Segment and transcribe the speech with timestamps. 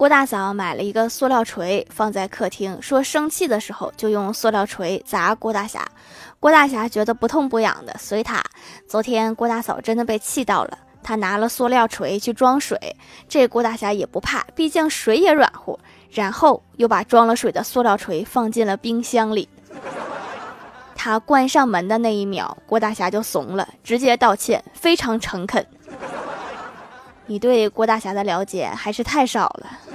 [0.00, 5.86] 郭大嫂买了一个塑料锤放在客厅说生气的时候就用塑料锤砸郭大侠。
[6.40, 8.42] 郭大侠觉得不痛不痒的随他。
[8.88, 12.96] 昨天郭大嫂真的被气到了他拿了塑料锤去装水
[13.28, 15.78] 这郭大侠也不怕毕竟水也软乎
[16.10, 19.50] 然后又把装了水的塑料锤放进了冰箱里。
[20.94, 25.66] 他关上门的那一秒郭大侠就怂了直接道歉非常诚恳。
[27.26, 29.89] 你对郭大侠的了解还是太少了。